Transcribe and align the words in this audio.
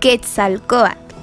Quetzalcoatl. 0.00 1.14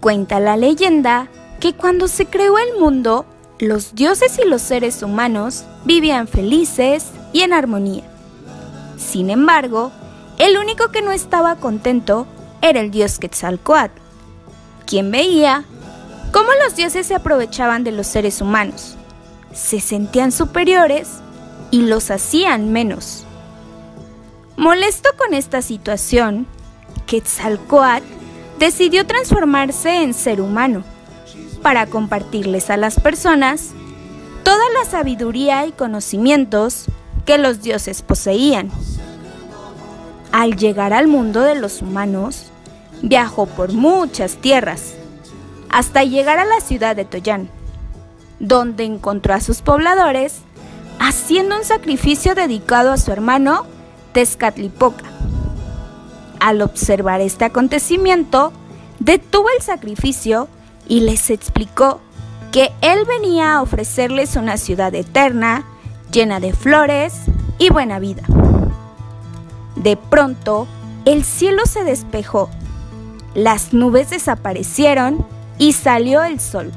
Cuenta 0.00 0.40
la 0.40 0.58
leyenda 0.58 1.28
que 1.58 1.72
cuando 1.72 2.06
se 2.06 2.26
creó 2.26 2.58
el 2.58 2.78
mundo, 2.78 3.24
los 3.58 3.94
dioses 3.94 4.38
y 4.38 4.46
los 4.46 4.60
seres 4.60 5.02
humanos 5.02 5.64
vivían 5.86 6.28
felices 6.28 7.06
y 7.32 7.40
en 7.40 7.54
armonía. 7.54 8.04
Sin 8.98 9.30
embargo, 9.30 9.90
el 10.38 10.58
único 10.58 10.88
que 10.88 11.00
no 11.00 11.12
estaba 11.12 11.56
contento 11.56 12.26
era 12.60 12.80
el 12.80 12.90
dios 12.90 13.18
Quetzalcoatl, 13.18 14.02
quien 14.84 15.10
veía 15.10 15.64
cómo 16.32 16.50
los 16.62 16.76
dioses 16.76 17.06
se 17.06 17.14
aprovechaban 17.14 17.84
de 17.84 17.92
los 17.92 18.06
seres 18.06 18.42
humanos, 18.42 18.96
se 19.54 19.80
sentían 19.80 20.30
superiores 20.30 21.08
y 21.70 21.86
los 21.86 22.10
hacían 22.10 22.70
menos. 22.70 23.24
Molesto 24.58 25.08
con 25.16 25.32
esta 25.32 25.62
situación, 25.62 26.46
Quetzalcoatl 27.06 28.04
decidió 28.58 29.06
transformarse 29.06 30.02
en 30.02 30.14
ser 30.14 30.40
humano 30.40 30.84
para 31.62 31.86
compartirles 31.86 32.70
a 32.70 32.76
las 32.76 33.00
personas 33.00 33.70
toda 34.42 34.64
la 34.78 34.88
sabiduría 34.88 35.66
y 35.66 35.72
conocimientos 35.72 36.86
que 37.24 37.38
los 37.38 37.62
dioses 37.62 38.02
poseían. 38.02 38.70
Al 40.32 40.56
llegar 40.56 40.92
al 40.92 41.08
mundo 41.08 41.40
de 41.42 41.54
los 41.54 41.82
humanos, 41.82 42.46
viajó 43.02 43.46
por 43.46 43.72
muchas 43.72 44.36
tierras 44.36 44.94
hasta 45.68 46.04
llegar 46.04 46.38
a 46.38 46.44
la 46.44 46.60
ciudad 46.60 46.94
de 46.94 47.04
Toyán, 47.04 47.50
donde 48.38 48.84
encontró 48.84 49.34
a 49.34 49.40
sus 49.40 49.62
pobladores 49.62 50.42
haciendo 50.98 51.56
un 51.56 51.64
sacrificio 51.64 52.34
dedicado 52.34 52.92
a 52.92 52.96
su 52.96 53.12
hermano 53.12 53.66
Tezcatlipoca. 54.12 55.15
Al 56.40 56.62
observar 56.62 57.20
este 57.20 57.44
acontecimiento, 57.44 58.52
detuvo 59.00 59.46
el 59.56 59.62
sacrificio 59.62 60.48
y 60.88 61.00
les 61.00 61.30
explicó 61.30 62.00
que 62.52 62.72
él 62.80 63.00
venía 63.06 63.54
a 63.54 63.62
ofrecerles 63.62 64.36
una 64.36 64.56
ciudad 64.56 64.94
eterna, 64.94 65.64
llena 66.10 66.40
de 66.40 66.52
flores 66.52 67.14
y 67.58 67.70
buena 67.70 67.98
vida. 67.98 68.22
De 69.76 69.96
pronto, 69.96 70.66
el 71.04 71.24
cielo 71.24 71.66
se 71.66 71.84
despejó, 71.84 72.50
las 73.34 73.72
nubes 73.74 74.10
desaparecieron 74.10 75.26
y 75.58 75.72
salió 75.74 76.22
el 76.22 76.40
sol. 76.40 76.72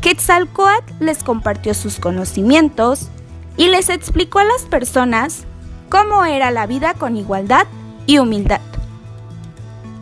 Quetzalcoatl 0.00 0.92
les 1.00 1.22
compartió 1.22 1.72
sus 1.74 1.98
conocimientos 1.98 3.08
y 3.56 3.68
les 3.68 3.88
explicó 3.88 4.40
a 4.40 4.44
las 4.44 4.62
personas 4.62 5.44
cómo 5.88 6.24
era 6.24 6.50
la 6.50 6.66
vida 6.66 6.94
con 6.94 7.16
igualdad 7.16 7.66
y 8.06 8.18
humildad. 8.18 8.60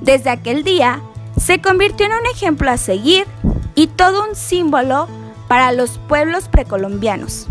Desde 0.01 0.31
aquel 0.31 0.65
día, 0.65 1.01
se 1.39 1.61
convirtió 1.61 2.07
en 2.07 2.13
un 2.13 2.27
ejemplo 2.27 2.71
a 2.71 2.77
seguir 2.77 3.27
y 3.75 3.87
todo 3.87 4.29
un 4.29 4.37
símbolo 4.37 5.09
para 5.49 5.73
los 5.73 5.99
pueblos 6.09 6.49
precolombianos. 6.49 7.47